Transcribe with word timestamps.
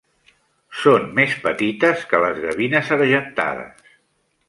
Són 0.83 1.05
més 1.19 1.35
petites 1.45 2.07
que 2.15 2.25
les 2.25 2.43
gavines 2.49 2.93
argentades. 3.01 3.97